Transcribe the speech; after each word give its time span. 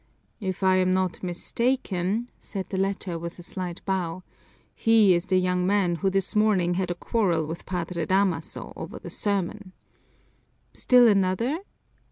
"If 0.39 0.63
I 0.63 0.77
am 0.77 0.95
not 0.95 1.21
mistaken," 1.21 2.31
said 2.39 2.69
the 2.69 2.77
latter 2.79 3.19
with 3.19 3.37
a 3.37 3.43
slight 3.43 3.85
bow, 3.85 4.23
"he 4.73 5.13
is 5.13 5.27
the 5.27 5.37
young 5.37 5.67
man 5.67 5.97
who 5.97 6.09
this 6.09 6.35
morning 6.35 6.73
had 6.73 6.89
a 6.89 6.95
quarrel 6.95 7.45
with 7.45 7.67
Padre 7.67 8.07
Damaso 8.07 8.73
over 8.75 8.97
the 8.97 9.11
sermon." 9.11 9.73
"Still 10.73 11.07
another? 11.07 11.59